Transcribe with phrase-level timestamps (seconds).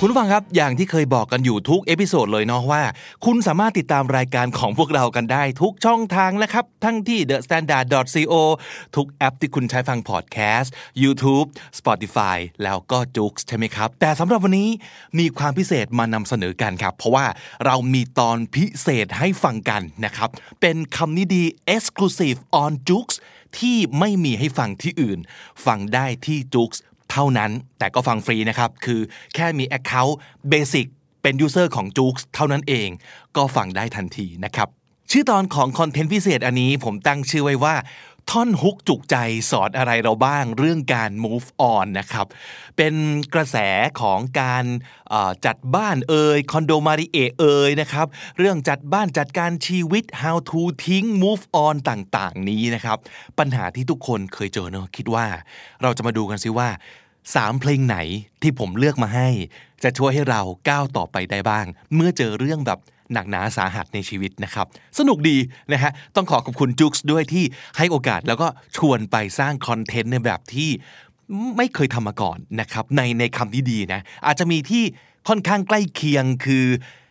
[0.00, 2.82] คุณฟังครับอย่างที่เคยบอกกันอยู่ทุก episode เลยเนาะว่า
[3.24, 8.34] คุณสามารถติดตามรายการของพวกเรากันได้ทุกช่องทางนะครับ ทั้งที่ the standard co
[8.96, 11.46] ทุกแอปที่คุณใช้ฟังพอดแคสต์ YouTube
[11.78, 14.68] Spotify แล้วก็จุกใช่ไหมครับ แต่สำหรับวันนี้
[15.18, 17.26] มีความพิเศษมานำเสนอกันครับ เพราะว่า
[17.66, 20.28] เรามีตอนพิเศษให้ฟังกันนะครับ
[20.60, 23.14] เป็นคำนี้ดี exclusive on j u k e
[23.60, 25.18] ที่ไม่มีให้ฟังที่อื่น
[25.66, 26.70] ฟังได้ที่จุก
[27.12, 29.00] เท่านั้น แต่ก็ฟังฟรีนะครับ คือ
[29.34, 30.14] แค่มี Account
[30.52, 30.86] Basic
[31.22, 32.88] เป็นยูเซอร์ของ j u k e เท่านั้นเอง
[33.36, 34.68] ก็ฟังได้ทันทีนะครับ
[35.10, 37.74] ชื่อตอนของคอนเทนต์พิเศษอันนี้ผมตั้งชื่อไว้ว่า
[38.30, 39.16] ท่อนฮุกจุกใจ
[39.50, 42.26] สอนอะไรเราบ้างเรื่องการ move on นะครับ
[42.76, 42.94] เป็น
[43.34, 43.56] กระแส
[44.00, 44.64] ของการ
[45.46, 48.06] จัดบ้านเอ่ยคอนโดมาริเอเอ่ยนะครับ
[48.38, 52.98] เรื่องจัดบ้านจัดการชีวิต how to ทิ้ง move on ต่างๆ นี้นะครับ
[53.38, 55.26] ปัญหาที่ทุกคนเคยเจอเนอะคิดว่า
[55.82, 56.68] เราจะมาดูกันซิว่า
[57.34, 57.96] สามเพลงไหน
[58.42, 59.28] ที่ผมเลือกมาให้
[59.82, 62.78] จะช่วยให้เราก้าวต่อไปได้บ้าง เมื่อเจอเรื่องแบบ
[63.12, 64.66] หนักหนาสาหัสในชีวิตนะครับ
[64.98, 65.36] สนุกดี
[65.72, 67.44] นะฮะต้องขอขอบคุณจุกส์ด้วยที่
[67.76, 70.70] ให้โอกาสแล้วก็ชวนไปสร้างคอนเทนต์ในแบบที่
[71.56, 74.84] ไม่เคยทำมาก่อนนะครับในในคำที่ดีนะอาจจะมีที่
[75.28, 76.66] ค่อนข้างใกล้เคียงคือ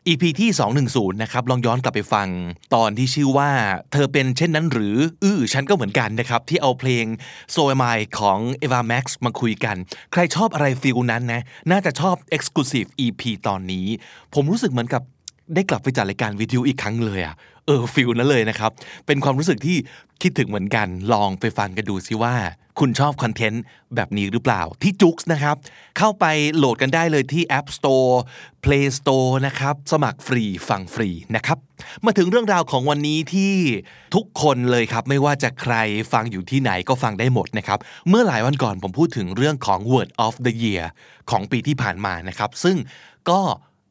[0.07, 0.49] EP ที่
[0.87, 2.27] 210 นะครับ ลองย้อนกลับไปฟัง
[2.75, 3.49] ตอนที่ชื่อว่า
[3.91, 7.05] เธอเป็นเช่นนั้นหรือ อื้อ ฉันก็เหมือนกันนะครับ ที่เอาเพลง
[7.55, 9.75] So Am I ของ Ava Max มาคุยกัน
[10.11, 13.87] ใครชอบอะไร feel นั้นนะ น่าจะชอบ Exclusive EP ตอนนี้
[14.33, 15.01] ผมรู้สึกเหมือนกับ
[15.55, 18.71] ได้กลับไปจัดรายการวิทยุอีกครั้งเลยอะเออ feel นั้นเลยนะครับ
[19.05, 19.77] เป็นความรู้สึกที่
[20.21, 22.35] คิดถึงเหมือนกัน ลองไปฟังกันดูซิว่า
[22.79, 23.63] คุณชอบ content
[23.95, 25.55] แบบนี้หรือเปล่าที่ JOOX นะครับ
[25.97, 28.13] เข้าไปโหลดกันได้เลยที่ App Store
[28.63, 31.57] Play Store นะครับ สมัครฟรีฟังฟรีนะครับ
[32.05, 33.53] มาถึงเรื่องราวของวันนี้ที่
[34.15, 35.75] ทุกคนเลยครับ ไม่ว่าจะใคร
[36.13, 37.79] ฟังอยู่ที่ไหนก็ฟังได้หมดนะครับ
[38.09, 40.83] เมื่อหลายวันก่อนผมพูดถึงเรื่องของ Word of the Year
[41.31, 42.77] ของปีที่ผ่านมานะครับ ซึ่ง
[43.29, 43.41] ก็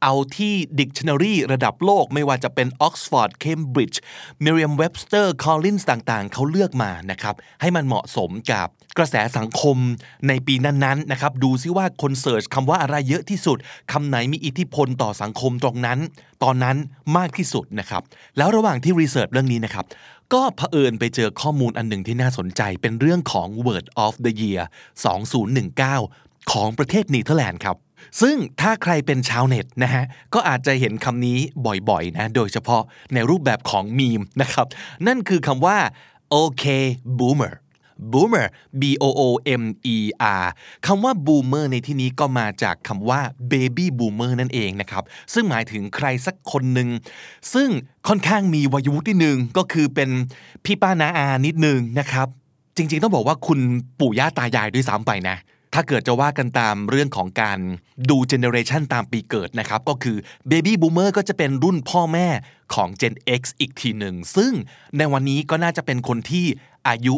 [0.02, 3.96] เอาที่ Dictionary ระดับโลกไม่ว่าจะเป็น Oxford Cambridge
[4.44, 8.68] Merriam-Webster Collins ต่างๆ เขาเลือกมานะครับ ให้มันเหมาะสมกับ
[8.98, 9.76] กระแสสังคม
[10.28, 13.58] ในปีนั้นๆนะครับ ดูซิว่าคนเสิร์ชคำว่าอะไรเยอะที่สุด
[13.92, 15.98] คำไหนมีอิทธิพลต่อสังคมตรงนั้น
[16.42, 16.76] ตอนนั้น
[17.16, 18.02] มากที่สุดนะครับ
[18.36, 19.84] แล้วระหว่างที่รีเสิร์ชเรื่องนี้นะครับ
[20.34, 24.62] ก็เผอิญไปเจอข้อมูลอันหนึ่งที่น่าสนใจเป็นเรื่องของ Word of the Year
[25.56, 27.76] 2019 ของประเทศเนเธอร์แลนด์ครับ
[28.20, 31.38] ซึ่งถ้าใครเป็นชาวเน็ตนะฮะก็อาจจะเห็นคำนี้
[31.88, 32.82] บ่อยๆนะโดยเฉพาะ
[33.14, 34.66] ในรูปแบบของมีมนะครับ
[35.06, 35.78] นั่นคือคำว่า
[36.32, 36.64] OK
[37.18, 37.54] boomer
[38.12, 38.46] boomer
[38.80, 39.22] b o o
[39.60, 39.62] m
[39.94, 39.96] e
[40.40, 40.44] r
[40.86, 43.20] คำว่า boomer ในที่นี้ก็มาจากคำว่า
[43.52, 46.88] baby boomer นั่นเองนะครับ ซึ่งหมายถึงใครสักคนหนึ่ง
[47.54, 47.68] ซึ่ง
[48.08, 50.10] ค่อนข้างมีวัยวุฒินิดนึงก็คือเป็น
[50.64, 52.28] พี่ป้านาอานิดนึงนะครับ
[52.76, 53.60] จริงๆ ต้องบอกว่าคุณ
[54.00, 55.36] ปู่ย่าตายายด้วยซ้ำไปนะ
[55.78, 57.58] ถ้าเกิดจะว่ากันตามเรื่องของการ
[58.10, 60.16] ดูเจเนอเรชันตามปีเกิดนะครับ ก็คือ
[60.50, 62.28] Baby Boomer ก็จะเป็นรุ่นพ่อแม่
[62.74, 64.52] ของ Gen X อีกทีหนึ่ง ซึ่ง
[64.98, 66.46] ในวันนี้ก็น่าจะเป็นคนที่
[66.88, 67.14] อายุ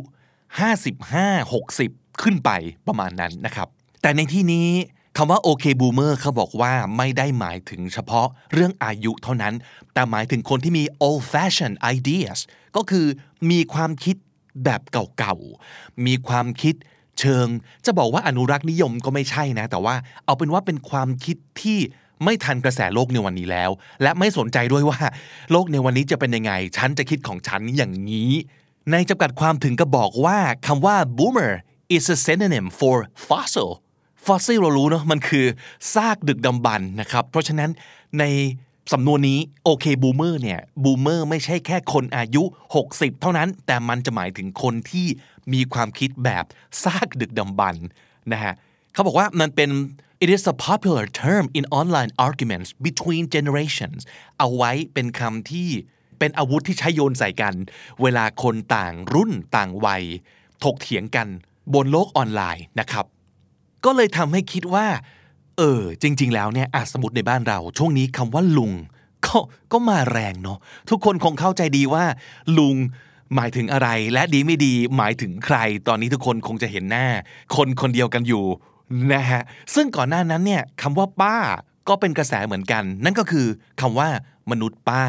[0.75, 2.51] 55 60 ขึ้นไป
[2.87, 3.69] ประมาณนั้นนะครับ
[4.03, 4.69] แต่ในที่นี้
[5.17, 9.55] คำว่า OK Boomer เขาบอกว่าไม่ได้หมายถึงเฉพาะเรื่องอายุเท่านั้น
[9.95, 12.39] แต่หมายถึงคนที่มี old fashion ideas
[12.77, 13.07] ก็คือ
[13.51, 14.17] มีความคิด
[14.65, 16.75] แบบเก่าๆ มีความคิด
[17.19, 17.47] เชิง
[17.87, 21.79] จะบอกว่าอนุรักษ์นิยมก็ไม่ใช่นะ แต่ว่าเอาเป็นว่าเป็นความคิดที่
[22.25, 23.71] ไม่ทันกระแสโลกในวันนี้แล้ว
[24.03, 24.99] และไม่สนใจด้วยว่า
[25.53, 28.33] โลกในวันนี้จะเป็นยังไง ฉันจะคิดของฉันอย่างนี้
[28.93, 31.53] ในจำกัดความถึงก็บอกว่าคำว่า boomer
[31.97, 32.97] is a synonym for
[33.29, 33.71] fossil
[34.27, 35.45] fossil เรารู้เนาะมันคือ
[35.95, 37.71] ซากดึกดำบรรพ์นะครับ เพราะฉะนั้น
[38.19, 38.25] ใน
[38.93, 42.43] สำนวนนี้ OK boomer เนี่ย boomer ไม่ใช่แค่คนอายุ
[42.83, 45.07] 60 เท่านั้น แต่มันจะหมายถึงคนที่
[45.53, 46.45] มีความคิดแบบ
[46.83, 47.77] ซากดึกดำบรรพ์
[48.33, 48.55] นะฮะ
[48.93, 49.71] เขาบอกว่ามันเป็น
[50.23, 54.01] it is a popular term in online arguments between generations
[54.39, 55.69] เอาไว้เป็นคำที่
[56.19, 57.55] เป็นอาวุธที่ใช้โยนใส่กัน
[58.03, 60.05] เวลาคนต่างรุ่นต่างวัย
[60.65, 61.29] ถกเถียงกัน
[61.75, 63.05] บนโลกออนไลน์นะครับ
[63.85, 64.87] ก็เลยทำให้คิดว่า
[65.59, 68.73] เออ จริง ๆ แล้วเนี่ยอาสมมติในบ้านเรา ช่วงนี้คำว่าลุง
[69.27, 69.39] ก็
[69.73, 70.59] ก็มาแรงเนาะ
[70.91, 72.05] ทุกคนคงเข้าใจดีว่า
[72.59, 72.77] ลุง
[73.35, 75.57] หมายถึงอะไรและดีไม่ดีหมายถึงใคร
[75.89, 77.07] ตอนนี้ทุกคนคงจะเห็นหน้า
[77.57, 78.45] คนคนเดียวกันอยู่
[79.13, 79.43] นะฮะ
[79.75, 81.37] ซึ่งก่อนหน้านั้นเนี่ยคำว่าป้า
[81.89, 83.47] ก็เป็นกระแสเหมือนกัน นั่นก็คือ
[83.81, 84.09] คำว่า
[84.51, 85.03] มนุษย์ป้า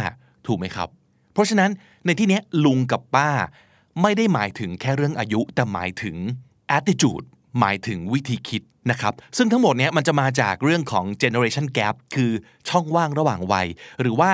[0.47, 0.89] ถูกไหมครับ
[1.33, 1.69] เพราะฉะนั้น
[2.05, 3.29] ในที่เนี้ยลุงกับป้า
[4.01, 6.15] ไม่ได้หมายถึงแค่เรื่องอายุแต่หมายถึง
[6.77, 7.25] attitude
[7.59, 8.61] หมายถึงวิธีคิด
[8.91, 12.31] นะครับ ซึ่งทั้งหมดเนี้ยมันจะมาจากเรื่องของ generation gap คือ
[12.69, 13.67] ช่องว่างระหว่างวัย
[14.01, 14.31] หรือว่า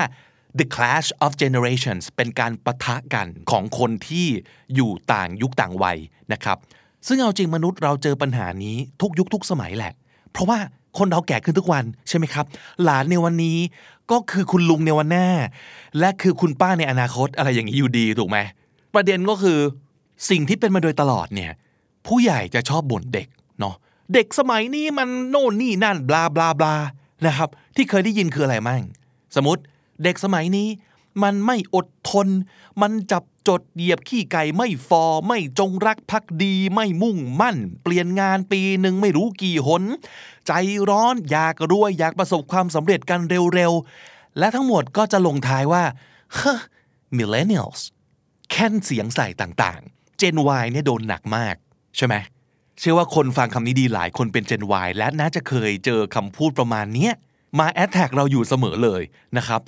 [0.58, 4.26] the clash of generations เป็นการปะทะกันของคนที่
[4.74, 5.98] อยู่ต่างยุคต่างวัย
[6.32, 6.58] นะครับ
[7.06, 9.92] ซึ่งเอาจริงมนุษย์เราเจอปัญหานี้ทุกยุคทุกสมัยแหละ
[10.32, 10.58] เพราะว่า
[10.98, 12.44] คนเราแก่ขึ้นทุกวันใช่ไหมครับ
[12.84, 13.58] หลานในวันนี้
[14.10, 15.28] ก็คือคุณลุงในวันหน้า
[15.98, 18.38] และคือคุณป้าในอนาคตอะไรอย่างนี้อยู่ดีถูกไหม
[18.94, 19.58] ประเด็นก็คือ
[20.30, 21.52] สิ่งที่เป็นมาโดยตลอดเนี่ย
[22.06, 23.28] ผู้ใหญ่จะชอบบ่นเด็ก
[23.60, 23.74] เนาะ
[24.14, 26.74] เด็กสมัยนี้มันโน่นนี่นั่นบลาบลาบลา
[27.26, 28.82] นะครับ ที่เคยได้ยินคืออะไรมั่ง
[29.36, 29.62] สมมติ
[30.04, 30.68] เด็กสมัยนี้
[31.22, 32.28] มันไม่อดทน
[32.82, 39.82] มันจับจดเหยียบขี้ไก่ไม่ฟอ ไม่จงรักภักดีไม่มุ่งมั่น เปลี่ยนงานปีหนึ่งไม่รู้กี่หน
[40.46, 40.52] ใจ
[40.90, 43.20] ร้อนอยากรวยอยากประสบความสำเร็จกัน
[43.54, 45.84] เร็วๆ และทั้งหมดก็จะลงท้ายว่า
[46.38, 46.58] ฮะ
[47.16, 47.80] millennials
[48.50, 51.56] แค่นเสียงใส่ต่างๆ Gen Y เนี่ยโดนหนักมาก
[51.96, 52.14] ใช่ไหม
[52.78, 57.10] เชื่อว่าคนฟังคำนี้ดีหลายคนเป็น Gen Y และน่าจะเคยเจอคำพูดประมาณนี้
[57.58, 59.02] มาแอดแท็กเราอยู่เสมอเลย
[59.36, 59.60] นะครับ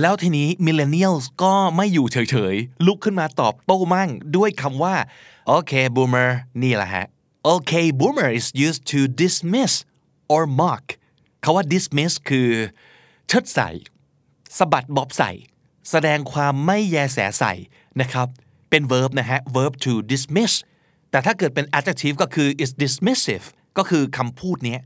[0.00, 4.94] แล้วทีนี้ millennials ก็ไม่อยู่เฉยๆ ลุกขึ้นมาตอบโต้มั่งด้วยคำว่า
[5.46, 6.30] โอเค boomer
[6.62, 7.06] นี่แหละฮะ
[7.44, 9.72] โอเค boomer is used to dismiss
[10.34, 10.84] or mock
[11.44, 12.50] คาว่า dismiss คือ
[13.28, 13.68] เชิดใส่
[14.58, 15.30] สะบัดบ๊อบใส่
[15.90, 17.54] แสดงความไม่แยแสใส่
[18.00, 18.28] นะครับ
[18.70, 20.52] เป็น verb นะฮะ verb to dismiss
[21.12, 23.46] แต่ถ้าเกิดเป็น adjective ก็คือ is dismissive
[23.78, 24.80] ก็คือคำพูดเนี้ย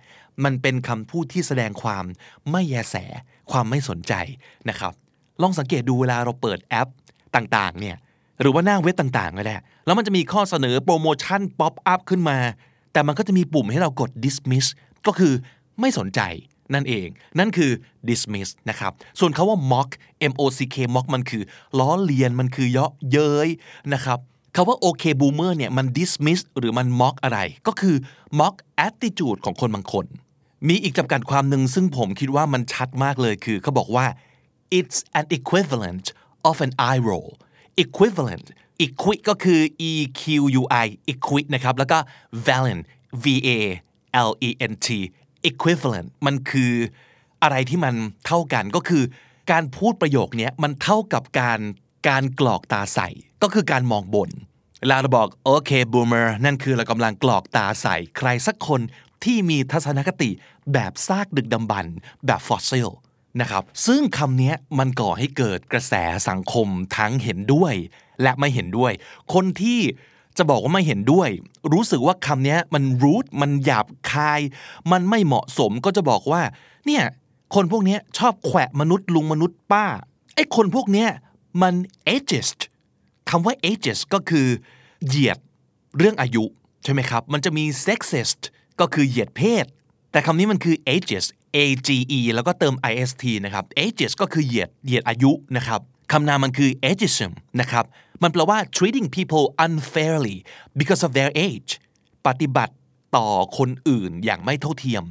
[0.44, 2.04] มันเป็นคำพูดที่แสดงความ
[2.50, 2.96] ไม่แยแส
[3.50, 4.14] ความไม่สนใจ
[4.70, 4.92] นะครับ
[5.42, 6.88] ลองสังเกตดูเวลาเราเปิดแอป
[7.36, 7.96] ต่างๆ เนี่ย
[8.40, 9.56] หรือว่าหน้าเว็บต่างๆก็ได้
[9.86, 12.38] แล้วมันจะมีข้อเสนอโปรโมชั่น pop-up ขึ้นมา
[12.92, 14.66] แต่มันก็จะมีปุ่มให้เรากด dismiss
[15.06, 15.32] ก็คือ
[15.80, 16.20] ไม่สนใจ
[16.74, 17.08] นั่นเอง
[17.38, 17.70] นั่นคือ
[18.08, 19.88] dismiss นะครับ ส่วนคำว่า mock
[20.30, 21.42] m o c k mock มันคือ
[21.78, 23.48] ล้อเลียน มันคือเยาะเย้ย
[23.94, 24.18] นะครับ
[24.56, 27.96] คาว่า OK boomer เนี่ยมัน dismiss หรือมัน mock อะไร ก็คือ
[28.40, 28.54] mock
[28.86, 30.06] attitude ของคนบางคน
[30.68, 34.06] มีอีกจำกัดความหนึ่งซึ่งผมคิดว่ามันชัดมากเลยคือเขาบอกว่า
[34.78, 36.06] it's an equivalent
[36.48, 37.30] of an eye roll
[37.84, 38.46] equivalent
[38.84, 39.60] equi ก็คือ
[39.90, 40.22] e q
[40.60, 41.98] u i equi นะครับ แล้วก็
[42.46, 42.82] valent
[43.24, 44.88] v a l e n t
[45.50, 46.72] equivalent มันคือ
[47.42, 47.94] อะไรที่มัน
[48.26, 49.02] เท่ากันก็คือ
[49.50, 51.60] การพูดประโยคนี้มันเท่ากับการ
[52.08, 53.08] การกรอกตาใส่
[53.42, 54.30] ก็คือการมองบน
[54.80, 58.80] เวลาเราบอกโอเค boomer นั่นคือเรากำลังกรอกตาใส่ใครสักคน
[59.24, 60.30] ที่มีทัศนคติ
[60.72, 61.94] แบบซากดึกดำบรรพ์
[62.26, 62.88] แบบฟอสซิล
[63.40, 65.94] นะครับซึ่งคำนี้มันก่อให้เกิดกระแส
[66.28, 67.74] สังคมทั้งเห็นด้วย
[68.22, 68.92] และไม่เห็นด้วย
[69.34, 69.80] คนที่
[70.38, 71.28] จะบอกว่าไม่เห็นด้วย
[71.72, 74.40] รู้สึกว่าคำนี้มันรูทมันหยาบคาย
[74.92, 76.42] มันไม่เหมาะสมก็จะบอกว่า
[76.86, 77.04] เนี่ย
[77.54, 79.86] คนพวกนี้ชอบแขวะมนุษย์ลุงมนุษย์ป้า
[80.34, 81.06] ไอ้คนพวกนี้
[81.62, 81.74] มัน
[82.14, 82.60] ageist
[83.30, 84.48] คำว่า ages ก็คือ
[85.06, 85.38] เหยียด
[85.98, 86.44] เรื่องอายุ
[86.84, 88.40] ใช่ไหมครับ มันจะมี sexist
[88.80, 89.64] ก็คือเหยียดเพศ
[90.12, 91.24] แต่คำนี้มันคือ ages
[91.56, 91.88] a g
[92.18, 95.80] e แล้วก็เติม i s t นะครับ ages ก็คือเหยียดเหยียดอายุนะครับ
[96.12, 97.84] คำนามมันคือ ageism นะครับ
[98.22, 100.36] มันแปลว่า treating people unfairly
[100.78, 101.70] because of their age
[102.26, 102.74] ปฏิบัติ
[103.16, 103.28] ต่อ
[103.58, 105.04] คนอื่นอย่างไม่เท่าเทียม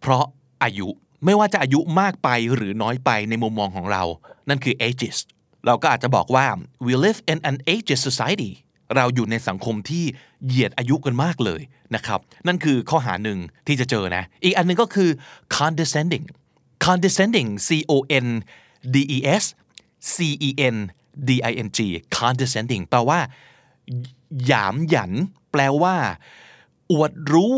[0.00, 0.24] เพราะ
[0.62, 0.88] อายุ
[1.24, 4.02] ไม่ว่าจะอายุมากไปหรือน้อยไปในมุมมองของเรา
[4.48, 5.26] นั่นคือ ageist
[5.66, 6.46] เราก็อาจจะบอกว่า
[6.86, 8.52] we live in an ageist society
[8.96, 10.04] เราอยู่ในสังคมที่
[10.46, 11.62] เหยียดอายุกันมากเลย
[11.94, 15.10] นะครับ นั่นคือข้อหาหนึ่งที่จะเจอนะ อีกอันหนึงก็คือ
[15.56, 16.24] condescending
[16.84, 18.26] condescending c o n
[18.94, 19.44] d e s
[20.14, 20.16] c
[20.48, 20.76] e n
[21.28, 21.78] d i n g
[22.18, 23.20] condescending แปลว่า
[24.46, 25.12] หยามหยัน
[25.52, 25.96] แปลว่า
[26.92, 27.52] อวดรู้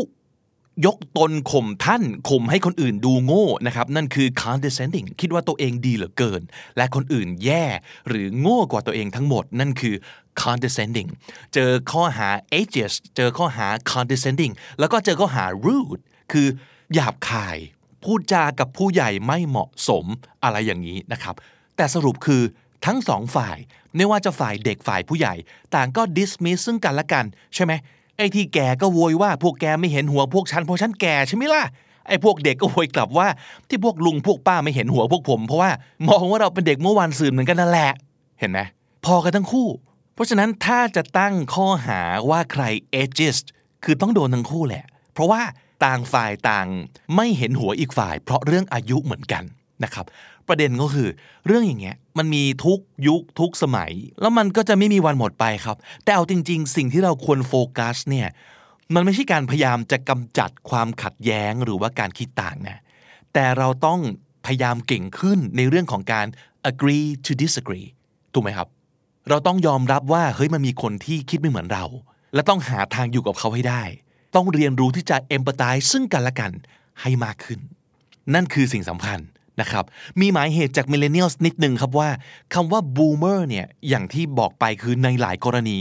[0.85, 6.41] ยกตนข่มท่านข่มให้คนอื่นดูโง่นะครับนั่นคือ condescending คิดว่าตัวเองดีเหลือเกิน
[6.77, 7.65] และคนอื่นแย่
[8.07, 9.95] หรือโง่กว่าตัวเองทั้งหมด นั่นคือ
[10.41, 11.09] condescending
[11.53, 12.29] เจอข้อหา
[12.59, 16.01] ageist เจอข้อหา condescending แล้วก็เจอข้อหา rude
[16.31, 16.47] คือ
[16.93, 17.57] หยาบคาย
[18.03, 20.05] พูดจากับผู้ใหญ่ไม่เหมาะสม
[20.43, 21.35] อะไรอย่างนี้นะครับ
[21.77, 22.41] แต่สรุปคือ
[22.85, 23.57] ทั้งสองฝ่าย
[23.95, 25.35] ไม่ว่าจะฝ่ายเด็กฝ่ายผู้ใหญ่
[25.75, 27.73] ต่างก็ dismiss ซึ่งกันและกัน ใช่ไหม
[28.17, 31.63] ไอ้ที่แกก็โวยว่าพวกแกไม่เห็นหัวพวกฉันเพราะฉันแก่ใช่ไหมล่ะ
[32.07, 33.27] ไอ้พวกเด็กก็โวยกลับว่า
[33.67, 35.71] ที่พวกลุงพวกป้าไม่เห็นหัวพวกผม เพราะว่า
[36.09, 37.91] มองว่าเราเป็นเด็กเมื่อวานซืนเหมือนกันนั่นแหละ
[38.39, 38.59] เห็นไหม
[39.05, 39.67] พอกันทั้งคู่
[40.13, 42.63] เพราะฉะนั้นถ้าจะตั้งข้อหาว่าใคร
[43.01, 43.45] ageist
[43.83, 45.41] คือต้องโดนทั้งคู่แหละ เพราะว่า
[45.85, 46.67] ต่างฝ่ายต่าง
[47.15, 49.43] ไม่เห็นหัวอีกฝ่าย เพราะเรื่องอายุเหมือนกัน
[49.83, 50.05] นะครับ
[50.47, 51.09] ประเด็นก็คือ
[51.45, 58.27] เรื่องอย่างเงี้ยมันมีทุกยุคทุกสมัย แล้วมันก็จะไม่มีวันหมดไปครับ แต่เอาจริง ๆ สิ่งที่เราควรโฟกัสเนี่ย
[58.93, 62.77] มันไม่ใช่การพยายามจะกำจัดความขัดแย้งหรือว่าการคิดต่างนะ
[63.33, 63.99] แต่เราต้อง
[64.45, 66.27] พยายามเก่งขึ้นในเรื่องของการ
[66.69, 67.87] agree to disagree
[68.33, 68.67] ถูกไหมครับ
[69.29, 71.85] เราต้องยอมรับว่าเฮ้ยมันมีคนที่คิดไม่เหมือนเรา
[72.33, 73.83] และต้องหาทางอยู่กับเขาให้ได้
[74.35, 76.51] ต้องเรียนรู้ที่จะ empathize ซึ่งกันและกัน
[77.01, 77.59] ให้มากขึ้น
[78.33, 79.19] นั่นคือสิ่งสำคัญ
[79.61, 79.85] นะครับ
[80.19, 82.09] มีหมายเหตุจาก millennial นิดนึงครับว่า
[82.53, 85.77] คำว่า boomer เนี่ย อย่างที่บอกไปคือในหลายกรณี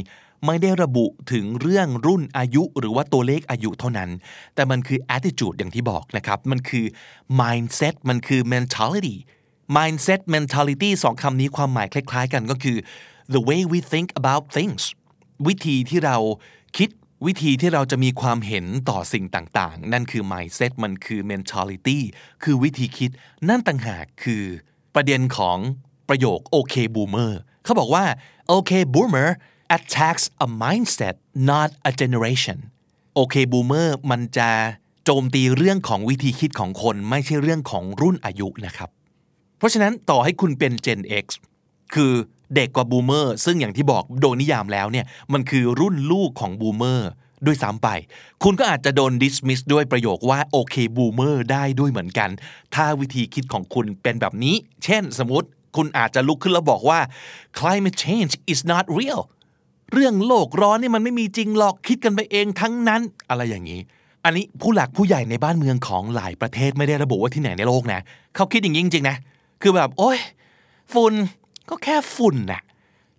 [0.46, 4.10] ไม่ได้ระบุถึงเรื่องรุ่นอายุหรือว่าตัวเลขอายุเท่านั้น
[4.54, 6.84] แต่มันคือ attitude อย่างที่บอกนะครับ มันคือ
[7.40, 9.16] mindset มันคือ mentality
[9.76, 12.76] mindset mentality สองคำนี้ความหมายคล้าย ๆ กันก็คือ
[13.34, 14.82] the way we think about things
[15.46, 16.16] วิธีที่เรา
[16.78, 16.88] คิด
[17.26, 21.98] วิธีที่เราจะมีความเห็นต่อสิ่งต่างๆ นั่นคือ mindset มันคือ mentality
[22.42, 23.10] คือวิธีคิด
[23.48, 24.44] นั่นต่างหากคือ
[24.94, 25.58] ประเด็นของ
[26.08, 27.32] ประโยคโอเค boomer
[27.64, 28.04] เขาบอกว่า
[28.48, 29.28] โอเค boomer
[29.76, 31.14] attacks a mindset
[31.50, 32.58] not a generation
[33.14, 34.50] โอเค boomer มันจะ
[35.04, 38.90] โจมตีเรื่องของวิธีคิดของคนไม่ใช่เรื่องของรุ่นอายุนะครับ
[39.58, 41.26] เพราะฉะนั้นต่อให้คุณเป็น Gen X
[41.94, 42.12] คือ
[42.54, 47.10] เด็กกว่า boomer ซึ่งอย่างที่บอกโดนนิยามแล้วเนี่ยมันคือรุ่นลูกของ boomer
[47.46, 47.88] ด้วยซ้ำไป
[48.42, 52.30] คุณก็อาจจะโดน dismiss ด้วยประโยคว่า OK boomer ได้ด้วยเหมือนกัน
[52.74, 57.00] ถ้าวิธีคิดของคุณเป็นแบบนี้ เช่นสมมติคุณอาจจะลุกขึ้นแล้วบอกว่า
[57.58, 59.20] climate change is not real
[59.92, 63.80] เรื่องโลกร้อนนี่มันไม่มีจริงหรอกคิดกันไปเองทั้งนั้น อะไรอย่างนี้
[64.24, 68.00] อันนี้ผู้หลักผู้ใหญ่ในบ้านเมืองของหลายประเทศไม่ได้ระบุว่าที่ไหนในโลกนะ
[68.34, 69.16] เขาคิดอย่างนี้จริงๆนะ
[69.62, 70.18] คือแบบ โอ้ย
[70.92, 71.12] ฝุ่น
[71.68, 72.62] ก็แค่ฝุ่นน่ะ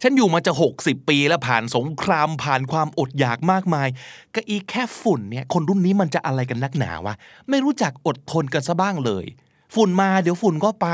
[0.02, 3.88] ฉันอยู่มาจะ 60 ปีแล้วผ่านสงครามผ่านความอดอยากมากมาย
[4.36, 7.16] ก็อีแค่ฝุ่นเนี่ยคนรุ่นนี้มันจะอะไรกันนักหนาวะ
[7.50, 9.26] ไม่รู้จักอดทนกันซะบ้างเลย
[9.76, 10.88] ฝุ่นมาเดี๋ยวฝุ่นก็ไป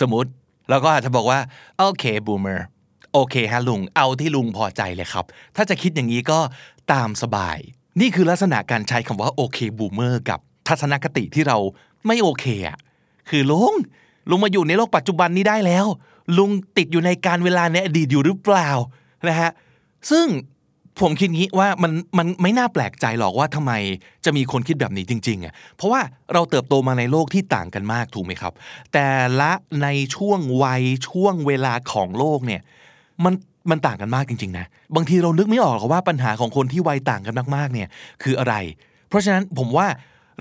[0.00, 0.30] สมมติ
[0.68, 1.38] เราก็อาจจะบอกว่า
[1.78, 2.66] โอเคบูมเมอร์
[3.12, 5.24] โอเคฮะลุงเอาที่ลุงพอใจเลยครับ
[5.56, 6.38] ถ้าจะคิดอย่างนี้ก็
[6.92, 7.58] ตามสบาย
[8.00, 11.58] นี่คือลักษณะการใช้คำว่าโอเคบูมเมอร์กับทัศนคติที่เรา
[12.06, 12.78] ไม่โอเคอะ
[13.28, 13.74] คือลุง
[14.30, 15.86] ลุงมาอยู่ในโลกปัจจุบันนี้ได้แล้ว
[16.36, 18.68] ลุงติดอยู่ในการเวลาในอดีตอยู่หรือเปล่า
[19.28, 19.50] นะฮะ
[20.10, 20.26] ซึ่ง
[21.00, 23.72] ผมคิดงี้ว่ามันมันไม่น่าแปลกใจหรอกว่าทำไม
[24.24, 26.00] จะมีคนคิดแบบนี้จริงๆอะเพราะว่า
[26.32, 28.52] เราเติบโตมาในโลกที่ต่างกันมากถูกไหมครับ
[28.92, 29.08] แต่
[29.40, 32.62] ละในช่วงวัยช่วงเวลาของโลกเนี่ย
[33.24, 33.34] มัน
[33.70, 34.66] มันต่างกันมากจริงๆนะ
[34.96, 37.88] บางทีเรานึกไม่ออกหรอกว่าปัญหาของคนที่วัยต่างกันมากๆเนี่ย
[38.22, 38.54] คืออะไร
[39.08, 39.86] เพราะฉะนั้นผมว่า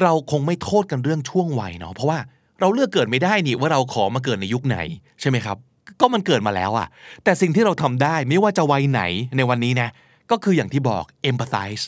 [0.01, 2.20] เราคงไม่โทษกันเรื่องช่วงวัยเนาะเพราะว่า
[2.60, 4.77] เราเลือกเกิดไม่ได้นี่ว่าเราขอมาเกิดในยุคไหน
[5.22, 5.58] ใช่ไหมครับ
[6.01, 6.88] ก็มันเกิดมาแล้วอะ
[7.24, 9.01] แต่สิ่งที่เราทำได้ไม่ว่าจะวัยไหน
[9.38, 9.89] ในวันนี้นะ
[10.32, 11.84] ก็คืออย่างที่บอก empathize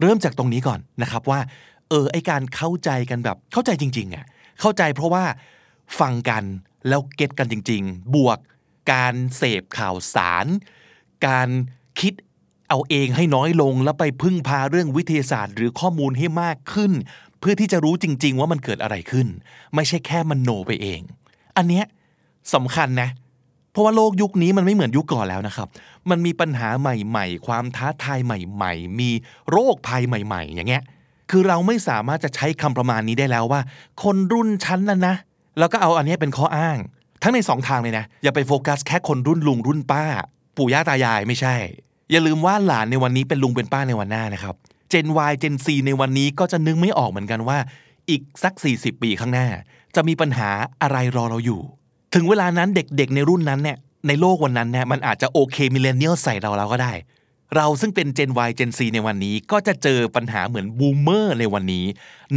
[0.00, 1.40] เริ่มจากตรงนี้ก่อนนะครับว่า
[1.88, 4.24] เออไอการเข้าใจกันแบบเข้าใจจริงๆอะ
[4.60, 5.24] เข้าใจเพราะว่า
[6.00, 6.44] ฟังกัน
[6.88, 8.38] แล้วเก็ตกันจริง ๆ บวก
[8.92, 10.46] การเสพข่าวสาร
[11.26, 11.48] การ
[12.00, 12.12] คิด
[12.68, 16.92] เอาเองให้น้อยลงแล้วไปพึ่งพาเรื่องวิทยาศาสตร์ หรือข้อมูลให้มากขึ้น
[17.40, 19.26] เพื่อที่จะรู้จริง ๆ ว่ามันเกิดอะไรขึ้น
[19.74, 21.00] ไม่ใช่แค่มันโนไปเอง
[21.56, 21.84] อันเนี้ย
[22.54, 25.68] สำคัญนะเพราะว่าโลกยุคนี้มันไม่เหมือนยุคก่อนแล้วนะครับ
[26.10, 29.10] มันมีปัญหาใหม่ๆ ความท้าทายใหม่ ๆ มี
[29.50, 30.82] โรคภัยใหม่ ๆ อย่างเงี้ย
[31.30, 33.60] คือเราไม่สามารถจะใช้คำประมาณนี้ได้แล้วว่า
[34.02, 35.16] คนรุ่นฉันนั้นนะ
[35.58, 36.78] แล้วก็เอาอันนี้เป็นข้ออ้าง
[37.22, 40.04] ทั้งในสองทางเลยนะ อย่าไปโฟกัสแค่คนรุ่นลุงรุ่นป้า
[40.56, 41.56] ปู่ย่าตายายไม่ใช่
[42.10, 44.54] อย่าลืมว่าหลานในวันนี้เป็นลุงเป็นป้าในวันหน้านะครับ
[44.92, 47.58] Gen Y Gen Z ในวันนี้ก็จะนึกไม่ออกเหมือนกันว่า
[48.10, 49.46] อีกสัก 40 ปีข้างหน้า
[49.94, 50.50] จะมีปัญหา
[50.82, 51.60] อะไรรอเราอยู่
[52.14, 53.78] ถึงเวลานั้นเด็กๆในรุ่นนั้นเนี่ย
[54.08, 56.92] ในโลกวันนั้นเนี่ยมันอาจจะ OK millennial ใส่เราแล้วก็ได้
[57.56, 61.86] เราซึ่งเป็น Gen Y Gen Z ในวันนี้ก็จะเจอปัญหาเหมือนบูมเมอร์ในวันนี้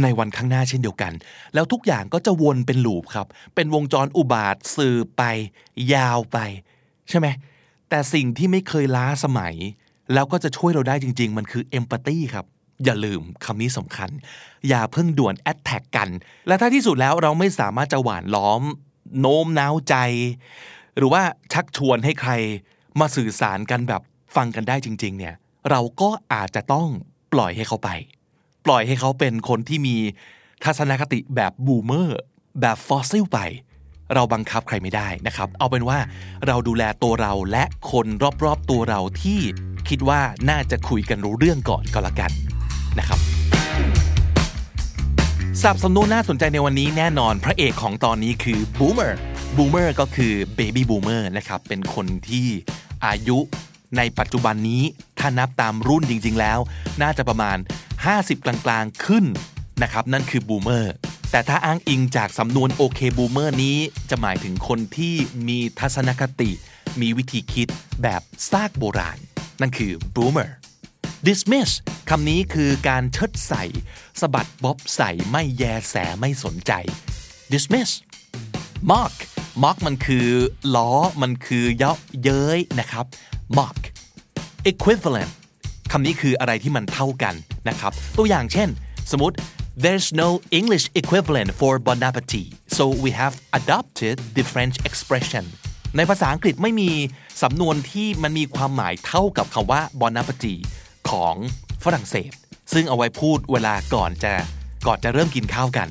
[0.02, 1.12] ในวันข้างหน้าเช่นเดียวกัน
[1.54, 5.22] แล้วทุกอย่างก็จะวนเป็นลูปครับ เป็นวงจรอุบาทสืบไป
[5.94, 6.38] ยาวไป
[7.08, 7.26] ใช่ไหม
[7.88, 9.54] แต่สิ่งที่ไม่เคยล้าสมัย
[10.14, 12.46] แล้วก็จะช่วยเราได้จริง ๆ มันคือเอมพัตตีครับ
[12.84, 14.10] อย่าลืมคำนี้สำคัญ
[14.68, 16.08] อย่าเพิ่งด่วนแอดแท็กกัน
[16.48, 18.62] และถ้าที่สุดแล้วเราไม่สามารถจะหวานล้อม
[19.20, 19.94] โน้มน้าวใจ
[20.96, 21.22] หรือว่า
[21.52, 22.32] ชักชวนให้ใคร
[23.00, 24.02] มาสื่อสารกันแบบ
[24.36, 25.34] ฟังกันได้จริง ๆ เนี่ย
[25.70, 26.88] เราก็อาจจะต้อง
[27.32, 27.90] ปล่อยให้เขาไป
[28.66, 29.96] ปล่อยให้เขาเป็นคนที่มี
[30.64, 32.18] ทัศนคติแบบ boomer
[32.60, 33.38] แบบฟอสซิลไป
[34.14, 35.98] เราบังคับใครไม่ได้นะครับ เอาเป็นว่า
[36.46, 38.06] เราดูแลตัวเราและคน
[38.44, 39.40] รอบๆตัวเราที่
[39.88, 42.30] คิดว่าน่าจะคุยกันรู้เรื่องก่อนก็แล้วกัน
[42.98, 43.37] นะครับ
[45.62, 49.12] ศัพท์สำนวนน่าสนใจในวันนี้แน่นอนพระเอกของตอนนี้คือ boomer
[49.56, 52.46] boomer ก็คือ baby boomer นะครับเป็นคนที่
[53.06, 53.38] อายุ
[53.96, 54.82] ในปัจจุบันนี้
[55.18, 56.58] ถ้านับตามรุ่นจริง ๆ แล้ว
[57.02, 57.58] น่าจะประมาณ
[58.02, 59.24] 50 กลางๆขึ้น
[59.82, 60.84] นะครับนั่นคือ boomer
[61.30, 63.76] แต่ถ้าอ้างอิงจากสำนวนโอเค boomer นี้
[64.10, 65.14] จะหมายถึงคนที่
[65.48, 66.50] มีทัศนคติ
[67.00, 67.68] มีวิธีคิด
[68.02, 69.18] แบบซากโบราณ
[69.60, 70.50] นั่นคือ boomer
[71.26, 71.70] dismiss
[72.10, 73.64] คำนี้คือการเชิดใส่
[74.20, 76.72] สะบัดบ๊อบใส่ไม่แยแสไม่สนใจ
[77.52, 77.90] dismiss
[78.90, 79.12] mock
[79.62, 80.26] mock มันคือ
[80.74, 80.90] ล้อ
[81.22, 83.04] มันคือเยาะเย้ยนะครับ
[83.58, 83.78] mock
[84.70, 85.32] equivalent
[85.92, 87.34] คำนี้คืออะไรที่มันเท่ากัน
[87.68, 88.68] นะครับ ตัวอย่างเช่น
[89.10, 89.36] สมมติ
[89.82, 92.46] there's no English equivalent for bon appetit
[92.76, 95.44] so we have adopted the French expression
[95.96, 96.90] ในภาษาอังกฤษไม่มี
[97.42, 100.58] สำนวนที่มันมีความหมายเท่ากับคำว่า bon appetit
[101.10, 101.34] ของ
[101.84, 102.32] ฝรั่งเศส
[102.72, 104.32] ซึ่งเอาไว้พูดเวลาก่อนจะ
[104.86, 105.88] ก่อนจะเริ่มกินข้าวกัน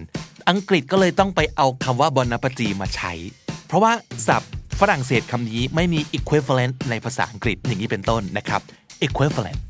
[0.49, 3.13] อังกฤษก็เลยต้องไปเอาคำว่า bon appetit มาใช้
[3.67, 3.91] เพราะว่า
[4.27, 8.61] ศัพท์ฝรั่งเศสคำนี้ไม่มี equivalent ในภาษาอังกฤษอย่างนี้เป็นต้นนะครับ
[9.07, 9.61] equivalent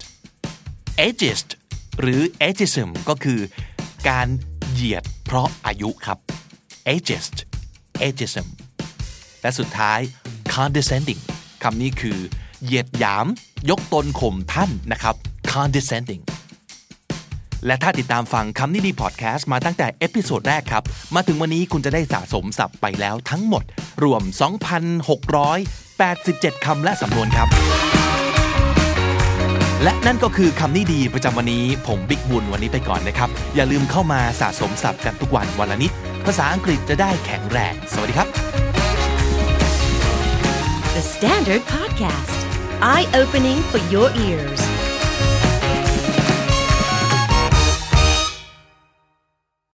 [1.08, 1.50] ageist
[2.00, 3.40] หรือ ageism ก็คือ
[4.10, 4.28] การ
[4.72, 6.18] เหยียดเพราะอายุครับ
[6.94, 7.36] ageist
[8.08, 8.48] ageism
[9.42, 10.00] และสุดท้าย
[10.54, 11.22] condescending
[11.64, 12.20] คำนี้คือ
[12.64, 13.28] เหยียดหยาม
[13.70, 15.16] ยกตนข่มท่านนะครับ
[15.54, 16.24] condescending
[17.66, 20.84] และถ้าติดตามฟังคำนี้ดีพอดแคสต์มาตั้งแต่ episode แรกครับ
[21.16, 23.64] มาถึงวันนี้คุณจะได้สะสมศัพท์ไปแล้วทั้งหมด
[24.04, 24.22] รวม
[25.04, 27.48] 2,687 คำและสำนวนครับ
[29.84, 35.92] และนั่นก็คือคำนี้ดีประจำวันนี้ ผมบิ๊กบุญวันนี้ไปก่อนนะครับ อย่าลืมเข้ามาสะสมศัพท์กันทุกวันวันละนิด
[36.26, 38.28] ภาษาอังกฤษจะได้แข็งแรง สวัสดีครับ
[40.96, 42.40] The Standard Podcast,
[42.82, 44.77] eye opening for your ears.